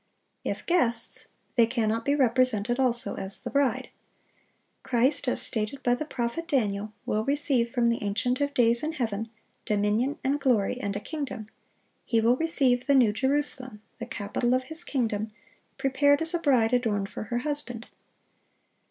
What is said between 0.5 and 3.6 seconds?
If guests, they cannot be represented also as the